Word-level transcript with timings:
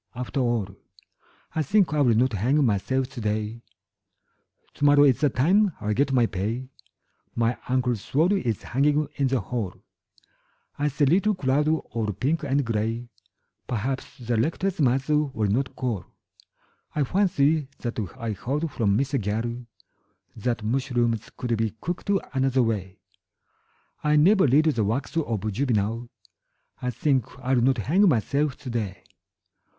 After 0.15 0.39
all 0.39 0.75
I 1.53 1.61
think 1.61 1.93
I 1.93 2.01
will 2.01 2.15
not 2.15 2.33
hang 2.33 2.65
myself 2.65 3.07
today. 3.07 3.61
Tomorrow 4.73 5.03
is 5.03 5.19
the 5.21 5.29
time 5.29 5.73
I 5.79 5.93
get 5.93 6.11
my 6.11 6.25
pay 6.25 6.71
My 7.35 7.55
uncle's 7.69 8.01
sword 8.01 8.31
is 8.33 8.63
hanging 8.63 9.07
in 9.17 9.27
the 9.27 9.39
hall 9.39 9.75
I 10.79 10.87
see 10.87 11.03
a 11.03 11.07
little 11.07 11.35
cloud 11.35 11.67
all 11.67 12.11
pink 12.13 12.41
and 12.41 12.65
grey 12.65 13.09
Perhaps 13.67 14.17
the 14.17 14.37
Rector's 14.37 14.81
mother 14.81 15.17
will 15.17 15.49
not 15.51 15.75
call 15.75 16.07
I 16.95 17.03
fancy 17.03 17.67
that 17.81 17.99
I 18.17 18.31
heard 18.31 18.71
from 18.71 18.97
Mr 18.97 19.21
Gall 19.23 19.67
That 20.35 20.63
mushrooms 20.63 21.29
could 21.37 21.55
be 21.55 21.75
cooked 21.79 22.09
another 22.33 22.63
way 22.63 22.97
I 24.03 24.15
never 24.15 24.47
read 24.47 24.65
the 24.65 24.83
works 24.83 25.15
of 25.15 25.51
Juvenal 25.51 26.09
I 26.81 26.89
think 26.89 27.37
I 27.37 27.53
will 27.53 27.61
not 27.61 27.77
hang 27.77 28.09
myself 28.09 28.57
today. 28.57 29.03